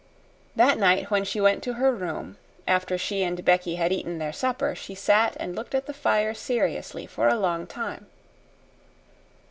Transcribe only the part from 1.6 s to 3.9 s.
to her room, after she and Becky